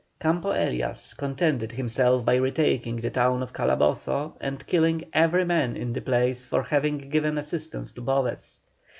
Campo 0.19 0.49
Elias 0.49 1.13
contented 1.13 1.71
himself 1.73 2.25
by 2.25 2.33
retaking 2.33 2.95
the 2.95 3.11
town 3.11 3.43
of 3.43 3.53
Calabozo, 3.53 4.33
and 4.41 4.65
killing 4.65 5.03
every 5.13 5.45
man 5.45 5.77
in 5.77 5.93
the 5.93 6.01
place 6.01 6.47
for 6.47 6.63
having 6.63 6.97
given 6.97 7.37
assistance 7.37 7.91
to 7.91 8.01
Boves. 8.01 8.61